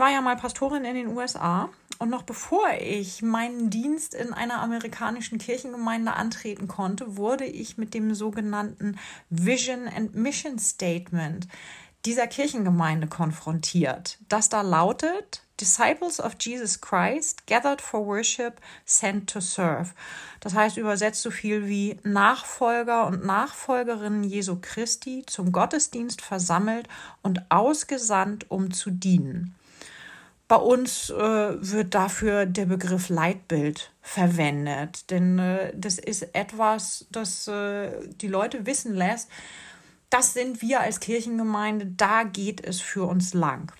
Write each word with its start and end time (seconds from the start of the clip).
War 0.00 0.10
ja 0.10 0.22
mal 0.22 0.36
Pastorin 0.36 0.86
in 0.86 0.94
den 0.94 1.08
USA 1.08 1.68
und 1.98 2.08
noch 2.08 2.22
bevor 2.22 2.70
ich 2.80 3.20
meinen 3.20 3.68
Dienst 3.68 4.14
in 4.14 4.32
einer 4.32 4.62
amerikanischen 4.62 5.36
Kirchengemeinde 5.36 6.14
antreten 6.14 6.68
konnte, 6.68 7.18
wurde 7.18 7.44
ich 7.44 7.76
mit 7.76 7.92
dem 7.92 8.14
sogenannten 8.14 8.98
Vision 9.28 9.86
and 9.86 10.14
Mission 10.14 10.58
Statement 10.58 11.48
dieser 12.06 12.26
Kirchengemeinde 12.26 13.08
konfrontiert, 13.08 14.16
das 14.30 14.48
da 14.48 14.62
lautet, 14.62 15.42
Disciples 15.60 16.18
of 16.18 16.32
Jesus 16.40 16.80
Christ, 16.80 17.46
gathered 17.46 17.82
for 17.82 18.06
worship, 18.06 18.54
sent 18.86 19.28
to 19.28 19.40
serve. 19.40 19.90
Das 20.40 20.54
heißt 20.54 20.78
übersetzt 20.78 21.20
so 21.20 21.30
viel 21.30 21.68
wie 21.68 21.98
Nachfolger 22.04 23.06
und 23.06 23.26
Nachfolgerinnen 23.26 24.24
Jesu 24.24 24.56
Christi 24.62 25.24
zum 25.26 25.52
Gottesdienst 25.52 26.22
versammelt 26.22 26.88
und 27.20 27.50
ausgesandt, 27.50 28.50
um 28.50 28.72
zu 28.72 28.90
dienen. 28.90 29.54
Bei 30.50 30.56
uns 30.56 31.10
äh, 31.10 31.14
wird 31.16 31.94
dafür 31.94 32.44
der 32.44 32.66
Begriff 32.66 33.08
Leitbild 33.08 33.92
verwendet, 34.02 35.08
denn 35.12 35.38
äh, 35.38 35.72
das 35.76 35.96
ist 36.00 36.34
etwas, 36.34 37.06
das 37.12 37.46
äh, 37.46 37.92
die 38.16 38.26
Leute 38.26 38.66
wissen 38.66 38.96
lässt, 38.96 39.28
das 40.10 40.34
sind 40.34 40.60
wir 40.60 40.80
als 40.80 40.98
Kirchengemeinde, 40.98 41.86
da 41.86 42.24
geht 42.24 42.66
es 42.66 42.80
für 42.80 43.04
uns 43.04 43.32
lang. 43.32 43.70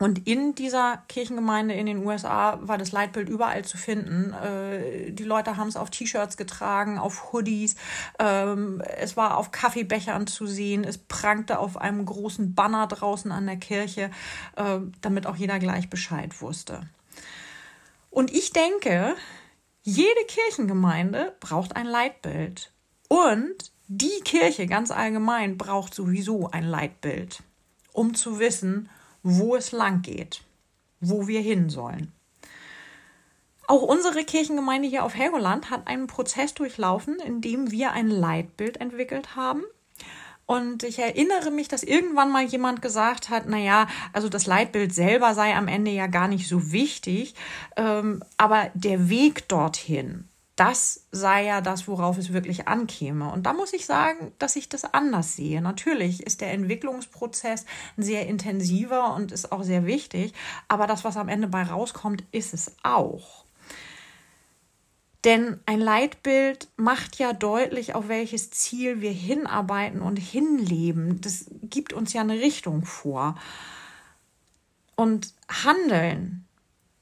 Und 0.00 0.26
in 0.26 0.54
dieser 0.54 1.02
Kirchengemeinde 1.08 1.74
in 1.74 1.84
den 1.84 2.06
USA 2.06 2.58
war 2.62 2.78
das 2.78 2.90
Leitbild 2.90 3.28
überall 3.28 3.66
zu 3.66 3.76
finden. 3.76 4.32
Äh, 4.32 5.12
die 5.12 5.24
Leute 5.24 5.58
haben 5.58 5.68
es 5.68 5.76
auf 5.76 5.90
T-Shirts 5.90 6.38
getragen, 6.38 6.98
auf 6.98 7.34
Hoodies. 7.34 7.76
Ähm, 8.18 8.82
es 8.96 9.18
war 9.18 9.36
auf 9.36 9.52
Kaffeebechern 9.52 10.26
zu 10.26 10.46
sehen. 10.46 10.84
Es 10.84 10.96
prangte 10.96 11.58
auf 11.58 11.76
einem 11.76 12.06
großen 12.06 12.54
Banner 12.54 12.86
draußen 12.86 13.30
an 13.30 13.44
der 13.44 13.58
Kirche, 13.58 14.10
äh, 14.56 14.78
damit 15.02 15.26
auch 15.26 15.36
jeder 15.36 15.58
gleich 15.58 15.90
Bescheid 15.90 16.40
wusste. 16.40 16.80
Und 18.08 18.32
ich 18.32 18.54
denke, 18.54 19.14
jede 19.82 20.24
Kirchengemeinde 20.28 21.36
braucht 21.40 21.76
ein 21.76 21.86
Leitbild. 21.86 22.72
Und 23.08 23.70
die 23.86 24.20
Kirche 24.24 24.66
ganz 24.66 24.92
allgemein 24.92 25.58
braucht 25.58 25.92
sowieso 25.92 26.50
ein 26.50 26.64
Leitbild, 26.64 27.42
um 27.92 28.14
zu 28.14 28.38
wissen, 28.38 28.88
wo 29.22 29.56
es 29.56 29.72
lang 29.72 30.02
geht, 30.02 30.42
wo 31.00 31.26
wir 31.26 31.40
hin 31.40 31.70
sollen. 31.70 32.12
Auch 33.66 33.82
unsere 33.82 34.24
Kirchengemeinde 34.24 34.88
hier 34.88 35.04
auf 35.04 35.14
Helgoland 35.14 35.70
hat 35.70 35.86
einen 35.86 36.08
Prozess 36.08 36.54
durchlaufen, 36.54 37.20
in 37.20 37.40
dem 37.40 37.70
wir 37.70 37.92
ein 37.92 38.08
Leitbild 38.08 38.78
entwickelt 38.78 39.36
haben. 39.36 39.62
Und 40.44 40.82
ich 40.82 40.98
erinnere 40.98 41.52
mich, 41.52 41.68
dass 41.68 41.84
irgendwann 41.84 42.32
mal 42.32 42.42
jemand 42.42 42.82
gesagt 42.82 43.30
hat, 43.30 43.44
na 43.46 43.58
ja, 43.58 43.86
also 44.12 44.28
das 44.28 44.46
Leitbild 44.46 44.92
selber 44.92 45.32
sei 45.34 45.54
am 45.54 45.68
Ende 45.68 45.92
ja 45.92 46.08
gar 46.08 46.26
nicht 46.26 46.48
so 46.48 46.72
wichtig, 46.72 47.36
ähm, 47.76 48.24
aber 48.36 48.72
der 48.74 49.08
Weg 49.08 49.46
dorthin, 49.46 50.28
das 50.60 51.06
sei 51.10 51.46
ja 51.46 51.62
das, 51.62 51.88
worauf 51.88 52.18
es 52.18 52.34
wirklich 52.34 52.68
ankäme. 52.68 53.32
Und 53.32 53.44
da 53.44 53.54
muss 53.54 53.72
ich 53.72 53.86
sagen, 53.86 54.32
dass 54.38 54.56
ich 54.56 54.68
das 54.68 54.84
anders 54.84 55.34
sehe. 55.34 55.62
Natürlich 55.62 56.22
ist 56.26 56.42
der 56.42 56.52
Entwicklungsprozess 56.52 57.64
sehr 57.96 58.26
intensiver 58.26 59.14
und 59.14 59.32
ist 59.32 59.52
auch 59.52 59.62
sehr 59.62 59.86
wichtig, 59.86 60.34
aber 60.68 60.86
das, 60.86 61.02
was 61.02 61.16
am 61.16 61.30
Ende 61.30 61.48
bei 61.48 61.62
rauskommt, 61.62 62.24
ist 62.30 62.52
es 62.52 62.76
auch. 62.82 63.46
Denn 65.24 65.60
ein 65.64 65.80
Leitbild 65.80 66.68
macht 66.76 67.18
ja 67.18 67.32
deutlich, 67.32 67.94
auf 67.94 68.08
welches 68.08 68.50
Ziel 68.50 69.00
wir 69.00 69.12
hinarbeiten 69.12 70.02
und 70.02 70.18
hinleben. 70.18 71.22
Das 71.22 71.46
gibt 71.62 71.94
uns 71.94 72.12
ja 72.12 72.20
eine 72.20 72.34
Richtung 72.34 72.84
vor. 72.84 73.34
Und 74.94 75.32
Handeln 75.48 76.44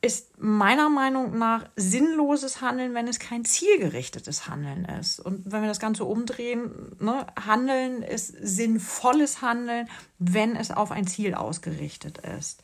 ist 0.01 0.39
meiner 0.39 0.89
Meinung 0.89 1.39
nach 1.39 1.69
sinnloses 1.75 2.61
Handeln, 2.61 2.95
wenn 2.95 3.09
es 3.09 3.19
kein 3.19 3.45
zielgerichtetes 3.45 4.47
Handeln 4.47 4.85
ist. 4.85 5.19
Und 5.19 5.51
wenn 5.51 5.63
wir 5.63 5.69
das 5.69 5.81
Ganze 5.81 6.05
umdrehen, 6.05 6.97
ne, 7.01 7.27
Handeln 7.47 8.03
ist 8.03 8.29
sinnvolles 8.41 9.43
Handeln, 9.43 9.89
wenn 10.21 10.55
es 10.55 10.71
auf 10.71 10.93
ein 10.93 11.09
Ziel 11.09 11.35
ausgerichtet 11.35 12.19
ist. 12.39 12.63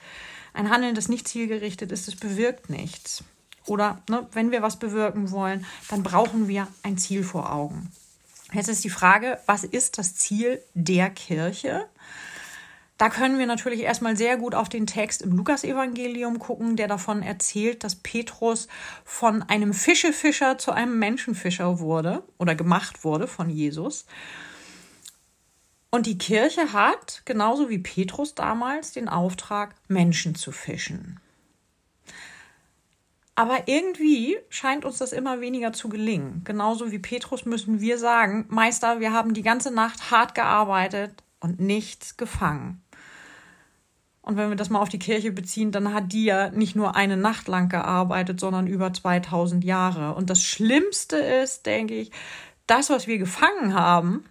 Ein 0.52 0.70
Handeln, 0.70 0.94
das 0.94 1.08
nicht 1.08 1.26
zielgerichtet 1.26 1.90
ist, 1.90 2.06
das 2.06 2.14
bewirkt 2.14 2.70
nichts. 2.70 3.24
Oder 3.66 4.02
ne, 4.08 4.28
wenn 4.32 4.52
wir 4.52 4.62
was 4.62 4.78
bewirken 4.78 5.32
wollen, 5.32 5.66
dann 5.88 6.04
brauchen 6.04 6.46
wir 6.46 6.68
ein 6.84 6.98
Ziel 6.98 7.24
vor 7.24 7.52
Augen. 7.52 7.90
Jetzt 8.52 8.68
ist 8.68 8.84
die 8.84 8.90
Frage, 8.90 9.40
was 9.46 9.64
ist 9.64 9.98
das 9.98 10.14
Ziel 10.14 10.62
der 10.74 11.10
Kirche? 11.10 11.88
Da 12.96 13.10
können 13.10 13.38
wir 13.38 13.46
natürlich 13.46 13.80
erstmal 13.80 14.16
sehr 14.16 14.36
gut 14.36 14.54
auf 14.54 14.68
den 14.68 14.86
Text 14.86 15.22
im 15.22 15.32
Lukasevangelium 15.32 16.38
gucken, 16.38 16.76
der 16.76 16.86
davon 16.86 17.22
erzählt, 17.22 17.82
dass 17.82 17.96
Petrus 17.96 18.68
von 19.04 19.42
einem 19.42 19.74
Fischefischer 19.74 20.58
zu 20.58 20.70
einem 20.70 20.98
Menschenfischer 21.00 21.80
wurde 21.80 22.22
oder 22.38 22.54
gemacht 22.54 23.02
wurde 23.02 23.26
von 23.26 23.50
Jesus. 23.50 24.06
Und 25.90 26.06
die 26.06 26.18
Kirche 26.18 26.72
hat, 26.72 27.22
genauso 27.24 27.68
wie 27.68 27.78
Petrus 27.78 28.34
damals, 28.34 28.92
den 28.92 29.08
Auftrag, 29.08 29.74
Menschen 29.88 30.36
zu 30.36 30.52
fischen. 30.52 31.18
Aber 33.36 33.66
irgendwie 33.66 34.38
scheint 34.48 34.84
uns 34.84 34.98
das 34.98 35.12
immer 35.12 35.40
weniger 35.40 35.72
zu 35.72 35.88
gelingen. 35.88 36.42
Genauso 36.44 36.92
wie 36.92 37.00
Petrus 37.00 37.44
müssen 37.44 37.80
wir 37.80 37.98
sagen, 37.98 38.46
Meister, 38.48 39.00
wir 39.00 39.12
haben 39.12 39.34
die 39.34 39.42
ganze 39.42 39.72
Nacht 39.72 40.12
hart 40.12 40.36
gearbeitet 40.36 41.24
und 41.40 41.58
nichts 41.58 42.16
gefangen. 42.16 42.83
Und 44.24 44.38
wenn 44.38 44.48
wir 44.48 44.56
das 44.56 44.70
mal 44.70 44.80
auf 44.80 44.88
die 44.88 44.98
Kirche 44.98 45.32
beziehen, 45.32 45.70
dann 45.70 45.92
hat 45.92 46.12
die 46.12 46.24
ja 46.24 46.50
nicht 46.50 46.74
nur 46.74 46.96
eine 46.96 47.18
Nacht 47.18 47.46
lang 47.46 47.68
gearbeitet, 47.68 48.40
sondern 48.40 48.66
über 48.66 48.92
2000 48.92 49.62
Jahre. 49.62 50.14
Und 50.14 50.30
das 50.30 50.42
Schlimmste 50.42 51.16
ist, 51.16 51.66
denke 51.66 51.94
ich, 51.94 52.10
das, 52.66 52.88
was 52.88 53.06
wir 53.06 53.18
gefangen 53.18 53.74
haben, 53.74 54.24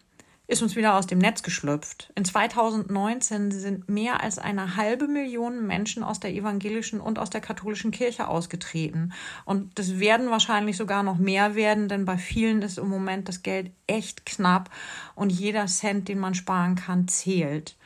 ist 0.48 0.62
uns 0.62 0.76
wieder 0.76 0.96
aus 0.96 1.08
dem 1.08 1.20
Netz 1.20 1.42
geschlüpft. 1.42 2.12
In 2.16 2.26
2019 2.26 3.52
sind 3.52 3.88
mehr 3.88 4.22
als 4.22 4.40
eine 4.40 4.76
halbe 4.76 5.08
Million 5.08 5.66
Menschen 5.66 6.04
aus 6.04 6.20
der 6.20 6.34
evangelischen 6.34 7.00
und 7.00 7.18
aus 7.18 7.30
der 7.30 7.40
katholischen 7.40 7.92
Kirche 7.92 8.28
ausgetreten. 8.28 9.14
Und 9.46 9.78
das 9.80 10.00
werden 10.00 10.32
wahrscheinlich 10.32 10.76
sogar 10.76 11.04
noch 11.04 11.18
mehr 11.18 11.56
werden, 11.56 11.88
denn 11.88 12.06
bei 12.06 12.18
vielen 12.18 12.62
ist 12.62 12.78
im 12.78 12.90
Moment 12.90 13.30
das 13.30 13.44
Geld 13.44 13.72
echt 13.88 14.26
knapp 14.26 14.70
und 15.16 15.32
jeder 15.32 15.68
Cent, 15.68 16.08
den 16.08 16.20
man 16.20 16.34
sparen 16.34 16.76
kann, 16.76 17.08
zählt. 17.08 17.78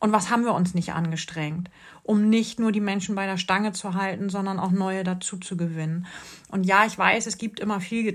Und 0.00 0.12
was 0.12 0.30
haben 0.30 0.44
wir 0.44 0.54
uns 0.54 0.74
nicht 0.74 0.94
angestrengt, 0.94 1.70
um 2.02 2.30
nicht 2.30 2.58
nur 2.58 2.72
die 2.72 2.80
Menschen 2.80 3.14
bei 3.14 3.26
der 3.26 3.36
Stange 3.36 3.72
zu 3.72 3.92
halten, 3.92 4.30
sondern 4.30 4.58
auch 4.58 4.70
neue 4.70 5.04
dazu 5.04 5.36
zu 5.36 5.58
gewinnen. 5.58 6.06
Und 6.48 6.64
ja, 6.64 6.86
ich 6.86 6.96
weiß, 6.96 7.26
es 7.26 7.36
gibt 7.36 7.60
immer 7.60 7.82
viel, 7.82 8.14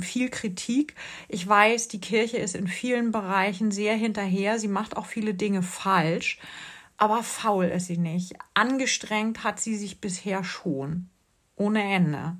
viel 0.00 0.30
Kritik. 0.30 0.94
Ich 1.28 1.46
weiß, 1.46 1.88
die 1.88 2.00
Kirche 2.00 2.36
ist 2.36 2.54
in 2.54 2.68
vielen 2.68 3.10
Bereichen 3.10 3.72
sehr 3.72 3.96
hinterher. 3.96 4.60
Sie 4.60 4.68
macht 4.68 4.96
auch 4.96 5.06
viele 5.06 5.34
Dinge 5.34 5.62
falsch. 5.62 6.38
Aber 6.96 7.24
faul 7.24 7.64
ist 7.64 7.86
sie 7.86 7.98
nicht. 7.98 8.34
Angestrengt 8.54 9.42
hat 9.42 9.58
sie 9.58 9.76
sich 9.76 10.00
bisher 10.00 10.44
schon. 10.44 11.08
Ohne 11.56 11.82
Ende. 11.82 12.36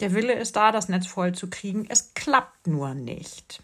Der 0.00 0.14
Wille 0.14 0.32
ist 0.32 0.56
da, 0.56 0.72
das 0.72 0.88
Netz 0.88 1.06
voll 1.06 1.32
zu 1.32 1.48
kriegen. 1.48 1.86
Es 1.88 2.12
klappt 2.14 2.66
nur 2.66 2.94
nicht. 2.94 3.62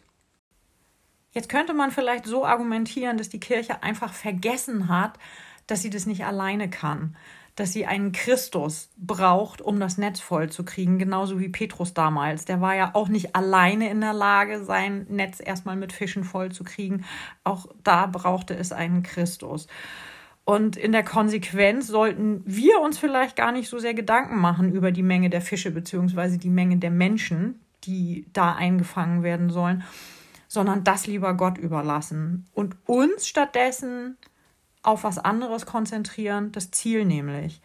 Jetzt 1.38 1.48
könnte 1.48 1.72
man 1.72 1.92
vielleicht 1.92 2.26
so 2.26 2.44
argumentieren, 2.44 3.16
dass 3.16 3.28
die 3.28 3.38
Kirche 3.38 3.84
einfach 3.84 4.12
vergessen 4.12 4.88
hat, 4.88 5.20
dass 5.68 5.82
sie 5.82 5.88
das 5.88 6.04
nicht 6.04 6.24
alleine 6.24 6.68
kann, 6.68 7.14
dass 7.54 7.72
sie 7.72 7.86
einen 7.86 8.10
Christus 8.10 8.90
braucht, 8.96 9.62
um 9.62 9.78
das 9.78 9.98
Netz 9.98 10.18
voll 10.18 10.50
zu 10.50 10.64
kriegen, 10.64 10.98
genauso 10.98 11.38
wie 11.38 11.48
Petrus 11.48 11.94
damals. 11.94 12.44
Der 12.44 12.60
war 12.60 12.74
ja 12.74 12.90
auch 12.92 13.06
nicht 13.06 13.36
alleine 13.36 13.88
in 13.88 14.00
der 14.00 14.14
Lage, 14.14 14.64
sein 14.64 15.06
Netz 15.10 15.38
erstmal 15.38 15.76
mit 15.76 15.92
Fischen 15.92 16.24
voll 16.24 16.50
zu 16.50 16.64
kriegen. 16.64 17.04
Auch 17.44 17.66
da 17.84 18.06
brauchte 18.06 18.56
es 18.56 18.72
einen 18.72 19.04
Christus. 19.04 19.68
Und 20.44 20.76
in 20.76 20.90
der 20.90 21.04
Konsequenz 21.04 21.86
sollten 21.86 22.42
wir 22.46 22.80
uns 22.80 22.98
vielleicht 22.98 23.36
gar 23.36 23.52
nicht 23.52 23.68
so 23.68 23.78
sehr 23.78 23.94
Gedanken 23.94 24.40
machen 24.40 24.72
über 24.72 24.90
die 24.90 25.04
Menge 25.04 25.30
der 25.30 25.40
Fische 25.40 25.70
beziehungsweise 25.70 26.36
die 26.36 26.50
Menge 26.50 26.78
der 26.78 26.90
Menschen, 26.90 27.60
die 27.84 28.26
da 28.32 28.56
eingefangen 28.56 29.22
werden 29.22 29.50
sollen, 29.50 29.84
sondern 30.48 30.82
das 30.82 31.06
lieber 31.06 31.34
Gott 31.34 31.58
überlassen 31.58 32.48
und 32.54 32.76
uns 32.86 33.28
stattdessen 33.28 34.16
auf 34.82 35.04
was 35.04 35.18
anderes 35.18 35.66
konzentrieren, 35.66 36.50
das 36.52 36.70
Ziel 36.70 37.04
nämlich. 37.04 37.60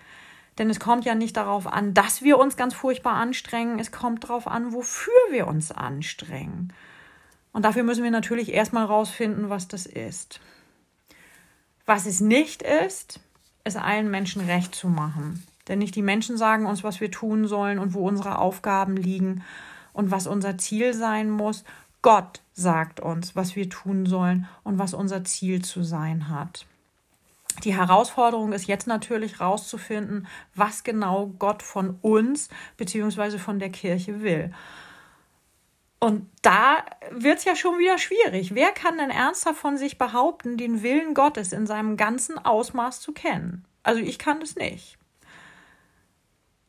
Denn 0.58 0.70
es 0.70 0.80
kommt 0.80 1.06
ja 1.06 1.16
nicht 1.16 1.38
darauf 1.38 1.66
an, 1.66 1.94
dass 1.94 2.22
wir 2.22 2.38
uns 2.38 2.58
ganz 2.58 2.74
furchtbar 2.74 3.14
anstrengen, 3.14 3.80
es 3.80 3.92
kommt 3.92 4.26
darauf 4.26 4.46
an, 4.46 4.74
wofür 4.74 5.14
wir 5.32 5.48
uns 5.48 5.72
anstrengen. 5.72 6.74
Und 7.54 7.66
dafür 7.66 7.84
müssen 7.84 8.04
wir 8.04 8.12
natürlich 8.12 8.52
erstmal 8.52 8.86
rausfinden, 8.86 9.50
was 9.50 9.68
das 9.68 9.86
ist. 9.86 10.42
Was 11.86 12.06
es 12.06 12.20
nicht 12.20 12.62
ist, 12.62 13.20
ist 13.64 13.78
allen 13.78 14.12
Menschen 14.12 14.42
recht 14.46 14.76
zu 14.76 14.90
machen. 14.90 15.46
Denn 15.68 15.80
nicht 15.80 15.96
die 15.96 16.02
Menschen 16.02 16.38
sagen 16.38 16.66
uns, 16.66 16.84
was 16.84 17.00
wir 17.00 17.10
tun 17.10 17.48
sollen 17.48 17.80
und 17.80 17.94
wo 17.94 18.08
unsere 18.08 18.38
Aufgaben 18.38 18.98
liegen 18.98 19.44
und 19.94 20.12
was 20.12 20.28
unser 20.28 20.58
Ziel 20.58 20.94
sein 20.94 21.30
muss, 21.30 21.64
Gott 22.02 22.43
sagt 22.54 23.00
uns, 23.00 23.36
was 23.36 23.56
wir 23.56 23.70
tun 23.70 24.06
sollen 24.06 24.48
und 24.64 24.80
was 24.80 24.94
unser 24.94 25.24
Ziel 25.24 25.64
zu 25.64 25.84
sein 25.84 26.30
hat. 26.30 26.66
Die 27.64 27.76
Herausforderung 27.76 28.52
ist 28.52 28.68
jetzt 28.68 28.88
natürlich 28.88 29.40
rauszufinden, 29.40 30.28
was 30.56 30.84
genau 30.84 31.28
Gott 31.38 31.62
von 31.62 31.98
uns 32.02 32.50
bzw. 32.78 33.38
von 33.38 33.60
der 33.60 33.70
Kirche 33.70 34.22
will. 34.22 34.52
Und 36.00 36.30
da 36.42 36.84
wird 37.12 37.38
es 37.38 37.46
ja 37.46 37.56
schon 37.56 37.80
wieder 37.80 37.98
schwierig. 37.98 38.54
Wer 38.56 38.72
kann 38.72 38.98
denn 38.98 39.10
ernsthaft 39.10 39.60
von 39.60 39.78
sich 39.78 39.98
behaupten, 39.98 40.58
den 40.58 40.84
Willen 40.84 41.14
Gottes 41.14 41.54
in 41.54 41.66
seinem 41.66 41.96
ganzen 41.96 42.38
Ausmaß 42.38 43.00
zu 43.00 43.14
kennen? 43.14 43.64
Also 43.84 44.02
ich 44.02 44.20
kann 44.20 44.42
das 44.42 44.56
nicht. 44.56 44.98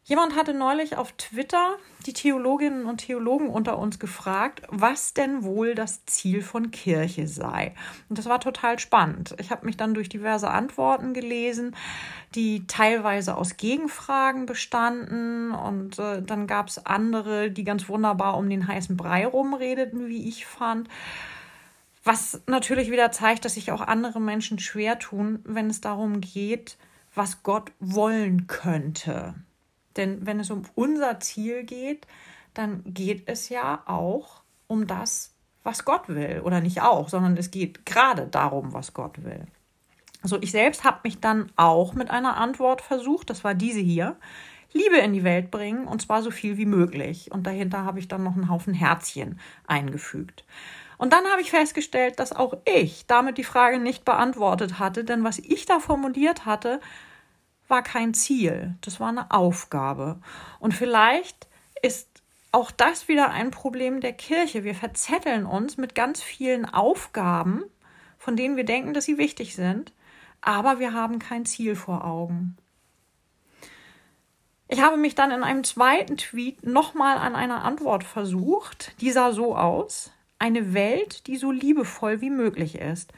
Jemand 0.07 0.37
hatte 0.37 0.53
neulich 0.53 0.99
auf 0.99 1.13
Twitter 1.13 1.79
die 2.05 2.13
Theologinnen 2.13 2.85
und 2.85 2.99
Theologen 2.99 3.49
unter 3.49 3.79
uns 3.79 3.99
gefragt, 3.99 4.61
was 4.69 5.15
denn 5.15 5.45
wohl 5.45 5.75
das 5.75 6.05
Ziel 6.05 6.43
von 6.43 6.71
Kirche 6.71 7.27
sei. 7.27 7.75
Und 8.11 8.19
das 8.19 8.27
war 8.27 8.39
total 8.39 8.79
spannend. 8.79 9.35
Ich 9.39 9.51
habe 9.51 9.65
mich 9.65 9.79
dann 9.79 9.95
durch 9.95 10.11
diverse 10.11 10.51
Antworten 10.51 11.15
gelesen, 11.15 11.75
die 12.35 12.67
teilweise 12.67 13.35
aus 13.35 13.57
Gegenfragen 13.57 14.45
bestanden. 14.45 15.53
Und 15.53 15.99
äh, 15.99 16.21
dann 16.21 16.47
gab 16.47 16.69
es 16.69 16.85
andere, 16.85 17.51
die 17.51 17.65
ganz 17.65 17.89
wunderbar 17.89 18.37
um 18.37 18.51
den 18.51 18.69
heißen 18.69 18.99
Brei 18.99 19.27
rumredeten, 19.27 20.09
wie 20.09 20.29
ich 20.29 20.45
fand. 20.45 20.91
Was 22.05 22.43
natürlich 22.47 22.91
wieder 22.91 23.11
zeigt, 23.11 23.47
dass 23.47 23.55
sich 23.55 23.73
auch 23.73 23.81
andere 23.81 24.21
Menschen 24.21 24.59
schwer 24.59 24.99
tun, 24.99 25.39
wenn 25.45 25.71
es 25.71 25.81
darum 25.81 26.21
geht, 26.21 26.77
was 27.15 27.43
Gott 27.43 27.73
wollen 27.81 28.47
könnte. 28.47 29.35
Denn 29.97 30.27
wenn 30.27 30.41
es 30.41 30.51
um 30.51 30.63
unser 30.75 31.21
Ziel 31.21 31.65
geht, 31.65 32.07
dann 32.55 32.83
geht 32.87 33.29
es 33.29 33.49
ja 33.49 33.83
auch 33.87 34.43
um 34.67 34.87
das, 34.87 35.35
was 35.63 35.85
Gott 35.85 36.09
will. 36.09 36.41
Oder 36.45 36.61
nicht 36.61 36.83
auch, 36.83 37.09
sondern 37.09 37.37
es 37.37 37.51
geht 37.51 37.87
gerade 37.87 38.27
darum, 38.27 38.73
was 38.73 38.95
Gott 38.95 39.25
will. 39.25 39.47
Also 40.23 40.39
ich 40.41 40.53
selbst 40.53 40.85
habe 40.85 41.01
mich 41.05 41.21
dann 41.21 41.51
auch 41.57 41.95
mit 41.95 42.11
einer 42.11 42.37
Antwort 42.37 42.81
versucht, 42.81 43.29
das 43.29 43.45
war 43.45 43.55
diese 43.55 43.81
hier. 43.81 44.17
Liebe 44.73 44.97
in 44.97 45.13
die 45.13 45.23
Welt 45.23 45.51
bringen 45.51 45.87
und 45.87 46.03
zwar 46.03 46.23
so 46.23 46.31
viel 46.31 46.57
wie 46.57 46.67
möglich. 46.67 47.31
Und 47.31 47.47
dahinter 47.47 47.85
habe 47.85 48.01
ich 48.01 48.09
dann 48.09 48.25
noch 48.25 48.35
einen 48.35 48.49
Haufen 48.49 48.75
Herzchen 48.75 49.39
eingefügt. 49.67 50.45
Und 50.99 51.13
dann 51.13 51.25
habe 51.27 51.43
ich 51.43 51.51
festgestellt, 51.51 52.19
dass 52.19 52.33
auch 52.33 52.55
ich 52.65 53.07
damit 53.07 53.39
die 53.39 53.45
Frage 53.45 53.79
nicht 53.79 54.05
beantwortet 54.05 54.79
hatte, 54.79 55.05
denn 55.05 55.25
was 55.25 55.39
ich 55.39 55.67
da 55.67 55.79
formuliert 55.79 56.47
hatte, 56.47 56.81
war 57.69 57.83
kein 57.83 58.15
Ziel, 58.15 58.77
das 58.81 59.01
war 59.01 59.09
eine 59.09 59.31
Aufgabe. 59.31 60.21
Und 60.61 60.75
vielleicht 60.75 61.49
ist 61.83 62.23
auch 62.53 62.71
das 62.71 63.09
wieder 63.09 63.31
ein 63.31 63.51
Problem 63.51 64.01
der 64.01 64.13
Kirche. 64.13 64.65
Wir 64.65 64.75
verzetteln 64.75 65.45
uns 65.45 65.77
mit 65.77 65.95
ganz 65.95 66.23
vielen 66.23 66.67
Aufgaben, 66.67 67.65
von 68.19 68.37
denen 68.37 68.57
wir 68.57 68.65
denken, 68.65 68.95
dass 68.95 69.07
sie 69.07 69.19
wichtig 69.19 69.55
sind, 69.55 69.93
aber 70.41 70.79
wir 70.79 70.93
haben 70.93 71.19
kein 71.19 71.47
Ziel 71.47 71.75
vor 71.75 72.05
Augen. 72.05 72.57
Ich 74.69 74.81
habe 74.81 74.97
mich 74.97 75.15
dann 75.15 75.31
in 75.31 75.43
einem 75.43 75.65
zweiten 75.65 76.17
Tweet 76.17 76.65
nochmal 76.65 77.19
an 77.19 77.37
einer 77.37 77.65
Antwort 77.65 78.03
versucht. 78.03 78.95
Die 79.01 79.11
sah 79.11 79.33
so 79.33 79.57
aus. 79.57 80.11
Eine 80.39 80.75
Welt, 80.75 81.27
die 81.27 81.37
so 81.37 81.51
liebevoll 81.51 82.21
wie 82.21 82.31
möglich 82.31 82.77
ist. 82.77 83.13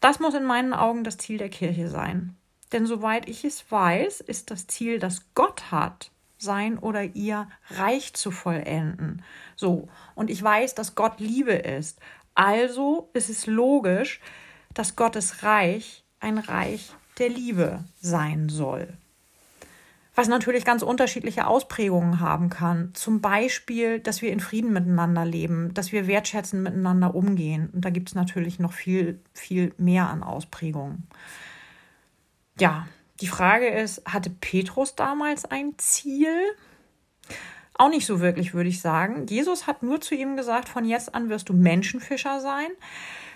Das 0.00 0.20
muss 0.20 0.34
in 0.34 0.44
meinen 0.44 0.74
Augen 0.74 1.04
das 1.04 1.18
Ziel 1.18 1.38
der 1.38 1.48
Kirche 1.48 1.88
sein. 1.88 2.36
Denn 2.72 2.86
soweit 2.86 3.28
ich 3.28 3.44
es 3.44 3.70
weiß, 3.70 4.20
ist 4.20 4.50
das 4.50 4.66
Ziel, 4.66 4.98
das 4.98 5.22
Gott 5.34 5.70
hat, 5.70 6.10
sein 6.38 6.78
oder 6.78 7.02
ihr 7.02 7.48
Reich 7.70 8.14
zu 8.14 8.30
vollenden. 8.30 9.22
So, 9.54 9.88
und 10.14 10.30
ich 10.30 10.42
weiß, 10.42 10.74
dass 10.74 10.94
Gott 10.94 11.20
Liebe 11.20 11.52
ist. 11.52 11.98
Also 12.34 13.08
ist 13.14 13.30
es 13.30 13.46
logisch, 13.46 14.20
dass 14.74 14.96
Gottes 14.96 15.42
Reich 15.42 16.04
ein 16.20 16.38
Reich 16.38 16.92
der 17.18 17.30
Liebe 17.30 17.84
sein 18.00 18.48
soll. 18.48 18.88
Was 20.14 20.28
natürlich 20.28 20.64
ganz 20.64 20.82
unterschiedliche 20.82 21.46
Ausprägungen 21.46 22.20
haben 22.20 22.48
kann. 22.48 22.90
Zum 22.94 23.20
Beispiel, 23.20 24.00
dass 24.00 24.22
wir 24.22 24.32
in 24.32 24.40
Frieden 24.40 24.72
miteinander 24.72 25.26
leben, 25.26 25.74
dass 25.74 25.92
wir 25.92 26.06
wertschätzend 26.06 26.62
miteinander 26.62 27.14
umgehen. 27.14 27.70
Und 27.72 27.84
da 27.84 27.90
gibt 27.90 28.08
es 28.08 28.14
natürlich 28.14 28.58
noch 28.58 28.72
viel, 28.72 29.20
viel 29.34 29.74
mehr 29.76 30.08
an 30.08 30.22
Ausprägungen 30.22 31.06
ja, 32.58 32.86
die 33.20 33.28
Frage 33.28 33.68
ist, 33.68 34.02
hatte 34.06 34.30
Petrus 34.30 34.94
damals 34.94 35.44
ein 35.44 35.74
Ziel? 35.78 36.34
Auch 37.74 37.88
nicht 37.88 38.06
so 38.06 38.20
wirklich, 38.20 38.54
würde 38.54 38.68
ich 38.68 38.80
sagen. 38.80 39.26
Jesus 39.26 39.66
hat 39.66 39.82
nur 39.82 40.00
zu 40.00 40.14
ihm 40.14 40.36
gesagt, 40.36 40.68
von 40.68 40.84
jetzt 40.84 41.14
an 41.14 41.28
wirst 41.28 41.48
du 41.48 41.52
Menschenfischer 41.52 42.40
sein. 42.40 42.68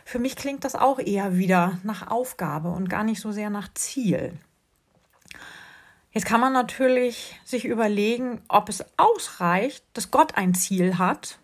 Für 0.04 0.18
mich 0.18 0.36
klingt 0.36 0.64
das 0.64 0.74
auch 0.74 0.98
eher 0.98 1.36
wieder 1.36 1.78
nach 1.82 2.10
Aufgabe 2.10 2.70
und 2.70 2.88
gar 2.88 3.04
nicht 3.04 3.20
so 3.20 3.32
sehr 3.32 3.50
nach 3.50 3.72
Ziel. 3.74 4.32
Jetzt 6.12 6.26
kann 6.26 6.40
man 6.40 6.52
natürlich 6.52 7.38
sich 7.44 7.64
überlegen, 7.64 8.40
ob 8.48 8.68
es 8.68 8.84
ausreicht, 8.96 9.84
dass 9.92 10.10
Gott 10.10 10.36
ein 10.36 10.54
Ziel 10.54 10.98
hat 10.98 11.38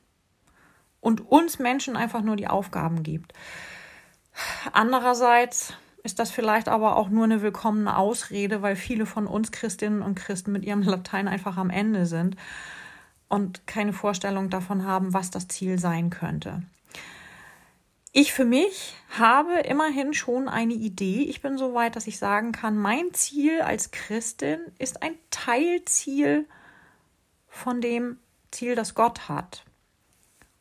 und 1.01 1.21
uns 1.31 1.59
Menschen 1.59 1.97
einfach 1.97 2.23
nur 2.23 2.37
die 2.37 2.49
Aufgaben 2.49 3.03
gibt. 3.03 3.33
Andererseits 4.73 5.75
ist 6.07 6.21
das 6.21 6.31
vielleicht 6.31 6.69
aber 6.69 6.97
auch 6.97 7.09
nur 7.09 7.25
eine 7.25 7.43
willkommene 7.43 7.97
Ausrede, 7.97 8.63
weil 8.63 8.77
viele 8.77 9.07
von 9.07 9.27
uns 9.27 9.51
Christinnen 9.51 10.03
und 10.03 10.15
Christen 10.15 10.53
mit 10.53 10.65
ihrem 10.65 10.83
Latein 10.85 11.29
einfach 11.29 11.59
am 11.59 11.69
Ende 11.69 12.07
sind 12.07 12.37
und 13.29 13.67
keine 13.67 13.93
Vorstellung 13.93 14.49
davon 14.49 14.87
haben, 14.87 15.13
was 15.13 15.31
das 15.31 15.49
Ziel 15.49 15.79
sein 15.79 16.11
könnte. 16.11 16.63
Ich 18.13 18.33
für 18.33 18.45
mich 18.45 18.95
habe 19.19 19.59
immerhin 19.59 20.15
schon 20.15 20.49
eine 20.49 20.75
Idee. 20.75 21.25
Ich 21.25 21.43
bin 21.43 21.59
so 21.59 21.75
weit, 21.75 21.97
dass 21.97 22.07
ich 22.07 22.19
sagen 22.19 22.53
kann, 22.53 22.79
mein 22.79 23.13
Ziel 23.13 23.61
als 23.61 23.91
Christin 23.91 24.61
ist 24.79 25.03
ein 25.03 25.17
Teilziel 25.31 26.47
von 27.49 27.81
dem 27.81 28.19
Ziel, 28.53 28.77
das 28.77 28.95
Gott 28.95 29.29
hat. 29.29 29.65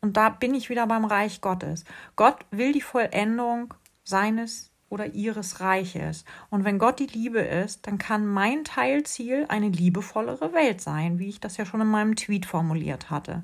Und 0.01 0.18
da 0.18 0.30
bin 0.30 0.56
ich 0.56 0.69
wieder 0.69 0.88
beim 0.88 1.06
Reich 1.06 1.39
Gottes. 1.39 1.86
Gott 2.15 2.45
will 2.51 2.74
die 2.74 2.81
Vollendung 2.81 3.74
seines 4.03 4.71
oder 4.95 5.07
ihres 5.07 5.59
Reiches. 5.59 6.24
Und 6.50 6.63
wenn 6.63 6.80
Gott 6.80 7.00
die 7.00 7.06
Liebe 7.06 7.39
ist, 7.39 7.86
dann 7.86 7.97
kann 7.97 8.25
mein 8.25 8.63
Teilziel 8.63 9.45
eine 9.50 9.68
liebevollere 9.68 10.54
Welt 10.54 10.80
sein, 10.80 11.19
wie 11.19 11.28
ich 11.28 11.42
das 11.42 11.57
ja 11.57 11.66
schon 11.66 11.81
in 11.81 11.87
meinem 11.87 12.16
Tweet 12.16 12.45
formuliert 12.45 13.09
hatte. 13.09 13.44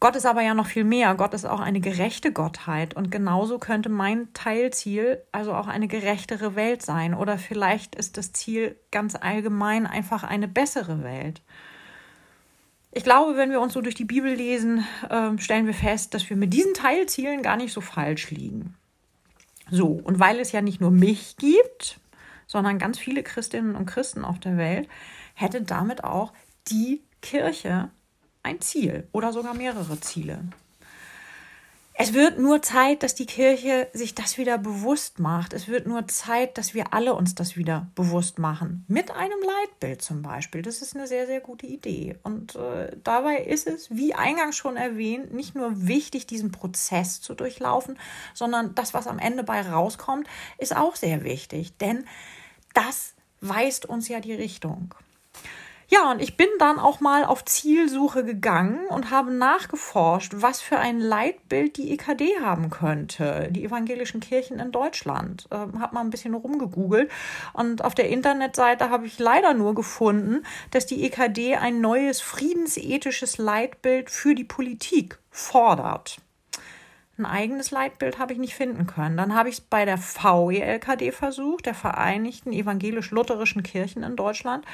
Gott 0.00 0.16
ist 0.16 0.26
aber 0.26 0.42
ja 0.42 0.52
noch 0.52 0.66
viel 0.66 0.84
mehr. 0.84 1.14
Gott 1.14 1.32
ist 1.32 1.46
auch 1.46 1.60
eine 1.60 1.80
gerechte 1.80 2.32
Gottheit. 2.32 2.92
Und 2.94 3.10
genauso 3.10 3.58
könnte 3.58 3.88
mein 3.88 4.30
Teilziel 4.34 5.22
also 5.32 5.54
auch 5.54 5.68
eine 5.68 5.88
gerechtere 5.88 6.54
Welt 6.54 6.82
sein. 6.82 7.14
Oder 7.14 7.38
vielleicht 7.38 7.94
ist 7.94 8.18
das 8.18 8.34
Ziel 8.34 8.76
ganz 8.90 9.14
allgemein 9.14 9.86
einfach 9.86 10.22
eine 10.22 10.48
bessere 10.48 11.02
Welt. 11.02 11.40
Ich 12.92 13.04
glaube, 13.04 13.38
wenn 13.38 13.50
wir 13.50 13.62
uns 13.62 13.72
so 13.72 13.80
durch 13.80 13.94
die 13.94 14.04
Bibel 14.04 14.34
lesen, 14.34 14.86
äh, 15.08 15.38
stellen 15.38 15.64
wir 15.66 15.72
fest, 15.72 16.12
dass 16.12 16.28
wir 16.28 16.36
mit 16.36 16.52
diesen 16.52 16.74
Teilzielen 16.74 17.42
gar 17.42 17.56
nicht 17.56 17.72
so 17.72 17.80
falsch 17.80 18.30
liegen. 18.30 18.76
So, 19.70 19.86
und 19.88 20.18
weil 20.18 20.40
es 20.40 20.52
ja 20.52 20.60
nicht 20.60 20.80
nur 20.80 20.90
mich 20.90 21.36
gibt, 21.36 22.00
sondern 22.46 22.78
ganz 22.78 22.98
viele 22.98 23.22
Christinnen 23.22 23.74
und 23.76 23.86
Christen 23.86 24.24
auf 24.24 24.38
der 24.38 24.56
Welt, 24.56 24.88
hätte 25.34 25.62
damit 25.62 26.04
auch 26.04 26.32
die 26.68 27.02
Kirche 27.22 27.90
ein 28.42 28.60
Ziel 28.60 29.08
oder 29.12 29.32
sogar 29.32 29.54
mehrere 29.54 29.98
Ziele. 30.00 30.44
Es 31.96 32.12
wird 32.12 32.40
nur 32.40 32.60
Zeit, 32.60 33.04
dass 33.04 33.14
die 33.14 33.24
Kirche 33.24 33.86
sich 33.92 34.16
das 34.16 34.36
wieder 34.36 34.58
bewusst 34.58 35.20
macht. 35.20 35.52
Es 35.52 35.68
wird 35.68 35.86
nur 35.86 36.08
Zeit, 36.08 36.58
dass 36.58 36.74
wir 36.74 36.92
alle 36.92 37.14
uns 37.14 37.36
das 37.36 37.56
wieder 37.56 37.86
bewusst 37.94 38.40
machen. 38.40 38.84
Mit 38.88 39.12
einem 39.12 39.38
Leitbild 39.40 40.02
zum 40.02 40.20
Beispiel. 40.20 40.62
Das 40.62 40.82
ist 40.82 40.96
eine 40.96 41.06
sehr, 41.06 41.26
sehr 41.28 41.38
gute 41.38 41.66
Idee. 41.66 42.18
Und 42.24 42.56
äh, 42.56 42.96
dabei 43.04 43.36
ist 43.36 43.68
es, 43.68 43.94
wie 43.94 44.12
eingangs 44.12 44.56
schon 44.56 44.76
erwähnt, 44.76 45.32
nicht 45.32 45.54
nur 45.54 45.86
wichtig, 45.86 46.26
diesen 46.26 46.50
Prozess 46.50 47.20
zu 47.20 47.32
durchlaufen, 47.34 47.96
sondern 48.34 48.74
das, 48.74 48.92
was 48.92 49.06
am 49.06 49.20
Ende 49.20 49.44
bei 49.44 49.62
rauskommt, 49.62 50.26
ist 50.58 50.76
auch 50.76 50.96
sehr 50.96 51.22
wichtig. 51.22 51.78
Denn 51.78 52.06
das 52.74 53.14
weist 53.40 53.86
uns 53.86 54.08
ja 54.08 54.18
die 54.18 54.34
Richtung. 54.34 54.96
Ja, 55.88 56.10
und 56.10 56.20
ich 56.20 56.36
bin 56.36 56.48
dann 56.58 56.78
auch 56.78 57.00
mal 57.00 57.24
auf 57.24 57.44
Zielsuche 57.44 58.24
gegangen 58.24 58.86
und 58.88 59.10
habe 59.10 59.32
nachgeforscht, 59.32 60.32
was 60.36 60.60
für 60.60 60.78
ein 60.78 60.98
Leitbild 60.98 61.76
die 61.76 61.92
EKD 61.92 62.40
haben 62.40 62.70
könnte, 62.70 63.48
die 63.50 63.64
evangelischen 63.64 64.20
Kirchen 64.20 64.58
in 64.58 64.72
Deutschland. 64.72 65.46
Ähm, 65.50 65.80
habe 65.80 65.94
mal 65.94 66.00
ein 66.00 66.10
bisschen 66.10 66.34
rumgegoogelt 66.34 67.10
und 67.52 67.84
auf 67.84 67.94
der 67.94 68.08
Internetseite 68.08 68.90
habe 68.90 69.06
ich 69.06 69.18
leider 69.18 69.52
nur 69.52 69.74
gefunden, 69.74 70.44
dass 70.70 70.86
die 70.86 71.04
EKD 71.04 71.56
ein 71.56 71.80
neues 71.80 72.20
friedensethisches 72.20 73.38
Leitbild 73.38 74.10
für 74.10 74.34
die 74.34 74.44
Politik 74.44 75.18
fordert. 75.30 76.18
Ein 77.16 77.26
eigenes 77.26 77.70
Leitbild 77.70 78.18
habe 78.18 78.32
ich 78.32 78.40
nicht 78.40 78.54
finden 78.54 78.86
können. 78.86 79.16
Dann 79.16 79.34
habe 79.34 79.48
ich 79.48 79.56
es 79.56 79.60
bei 79.60 79.84
der 79.84 79.98
VELKD 79.98 81.12
versucht, 81.12 81.66
der 81.66 81.74
Vereinigten 81.74 82.52
Evangelisch-Lutherischen 82.52 83.62
Kirchen 83.62 84.02
in 84.02 84.16
Deutschland. 84.16 84.64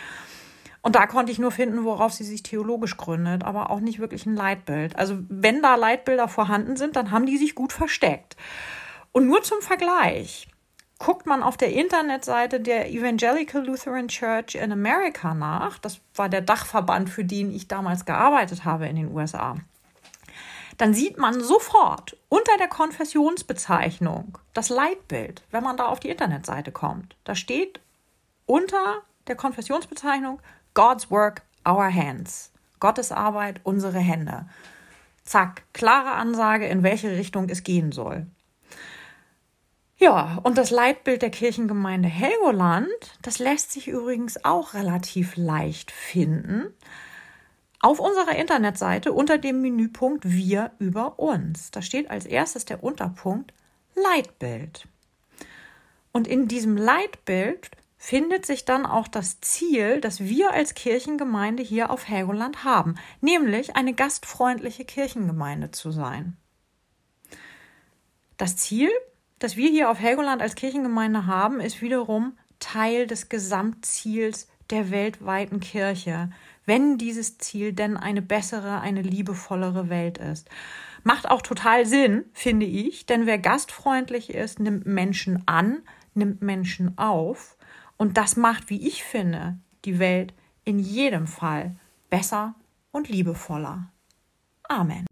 Und 0.83 0.97
da 0.97 1.07
konnte 1.07 1.31
ich 1.31 1.39
nur 1.39 1.51
finden, 1.51 1.85
worauf 1.85 2.13
sie 2.13 2.25
sich 2.25 2.43
theologisch 2.43 2.97
gründet, 2.97 3.45
aber 3.45 3.71
auch 3.71 3.81
nicht 3.81 3.99
wirklich 3.99 4.25
ein 4.27 4.35
Leitbild. 4.35 4.97
Also 4.97 5.19
wenn 5.29 5.63
da 5.63 5.75
Leitbilder 5.75 6.29
vorhanden 6.29 6.77
sind, 6.77 6.97
dann 6.97 7.11
haben 7.11 7.27
die 7.27 7.37
sich 7.37 7.55
gut 7.55 7.73
versteckt. 7.73 8.37
Und 9.13 9.27
nur 9.27 9.43
zum 9.43 9.61
Vergleich. 9.61 10.47
Guckt 10.99 11.25
man 11.25 11.43
auf 11.43 11.57
der 11.57 11.73
Internetseite 11.73 12.61
der 12.61 12.91
Evangelical 12.91 13.65
Lutheran 13.65 14.09
Church 14.09 14.55
in 14.55 14.71
America 14.71 15.33
nach, 15.33 15.79
das 15.79 16.01
war 16.15 16.29
der 16.29 16.43
Dachverband, 16.43 17.09
für 17.09 17.25
den 17.25 17.55
ich 17.55 17.69
damals 17.69 18.05
gearbeitet 18.05 18.67
habe 18.67 18.87
in 18.87 18.97
den 18.97 19.11
USA, 19.11 19.57
dann 20.77 20.93
sieht 20.93 21.17
man 21.17 21.41
sofort 21.41 22.19
unter 22.29 22.57
der 22.59 22.69
Konfessionsbezeichnung 22.69 24.39
das 24.53 24.69
Leitbild, 24.69 25.43
wenn 25.51 25.65
man 25.65 25.79
da 25.79 25.87
auf 25.87 26.01
die 26.01 26.11
Internetseite 26.11 26.71
kommt. 26.71 27.17
Da 27.25 27.35
steht 27.35 27.81
unter 28.45 29.03
der 29.27 29.37
Konfessionsbezeichnung 29.37 30.41
God's 30.81 31.11
Work, 31.11 31.43
Our 31.69 31.95
Hands. 31.95 32.51
Gottes 32.79 33.13
Arbeit, 33.13 33.61
unsere 33.65 33.99
Hände. 33.99 34.47
Zack, 35.25 35.65
klare 35.75 36.13
Ansage, 36.13 36.67
in 36.69 36.83
welche 36.83 37.11
Richtung 37.11 37.51
es 37.51 37.65
gehen 37.65 37.93
soll. 37.93 38.27
Ja, 39.99 40.39
und 40.43 40.57
das 40.57 40.71
Leitbild 40.71 41.21
der 41.21 41.29
Kirchengemeinde 41.29 42.09
Helgoland, 42.09 42.89
das 43.21 43.39
lässt 43.39 43.73
sich 43.73 43.89
übrigens 43.89 44.43
auch 44.47 44.73
relativ 44.73 45.37
leicht 45.37 45.91
finden. 45.91 46.73
Auf 47.81 48.01
unserer 48.01 48.37
Internetseite 48.37 49.13
unter 49.13 49.37
dem 49.37 49.61
Menüpunkt 49.61 50.31
Wir 50.31 50.71
über 50.79 51.19
uns. 51.19 51.71
Da 51.73 51.83
steht 51.83 52.11
als 52.11 52.25
erstes 52.25 52.65
der 52.65 52.83
Unterpunkt 52.83 53.53
Leitbild. 53.97 54.89
Und 56.11 56.27
in 56.27 56.49
diesem 56.49 56.79
Leitbild 56.79 57.71
findet 58.03 58.47
sich 58.47 58.65
dann 58.65 58.87
auch 58.87 59.09
das 59.09 59.43
Ziel, 59.43 60.01
das 60.01 60.21
wir 60.21 60.53
als 60.53 60.73
Kirchengemeinde 60.73 61.63
hier 61.63 61.91
auf 61.91 62.09
Helgoland 62.09 62.65
haben, 62.65 62.95
nämlich 63.21 63.77
eine 63.77 63.93
gastfreundliche 63.93 64.87
Kirchengemeinde 64.87 65.71
zu 65.71 65.91
sein. 65.91 66.39
Das 68.39 68.57
Ziel, 68.57 68.89
das 69.39 69.59
wir 69.59 69.69
hier 69.69 69.91
auf 69.91 70.01
Helgoland 70.01 70.41
als 70.41 70.55
Kirchengemeinde 70.55 71.27
haben, 71.27 71.61
ist 71.61 71.83
wiederum 71.83 72.39
Teil 72.59 73.07
des 73.07 73.29
Gesamtziels 73.29 74.49
der 74.71 74.91
weltweiten 74.91 75.61
Kirche, 75.61 76.31
wenn 76.65 76.97
dieses 76.97 77.37
Ziel 77.37 77.75
denn 77.75 77.99
eine 77.99 78.23
bessere, 78.23 78.81
eine 78.81 79.03
liebevollere 79.03 79.91
Welt 79.91 80.17
ist. 80.17 80.49
Macht 81.05 81.29
auch 81.29 81.43
total 81.43 81.85
Sinn, 81.85 82.25
finde 82.33 82.65
ich, 82.65 83.05
denn 83.05 83.27
wer 83.27 83.39
gastfreundlich 83.39 84.33
ist, 84.33 84.59
nimmt 84.59 84.87
Menschen 84.87 85.43
an, 85.45 85.83
nimmt 86.15 86.41
Menschen 86.41 86.97
auf 86.97 87.59
und 88.01 88.17
das 88.17 88.35
macht, 88.35 88.71
wie 88.71 88.89
ich 88.89 89.05
finde, 89.05 89.59
die 89.85 89.99
Welt 89.99 90.33
in 90.65 90.79
jedem 90.79 91.27
Fall 91.27 91.77
besser 92.09 92.55
und 92.93 93.11
liebevoller. 93.11 93.93
Amen. 94.63 95.05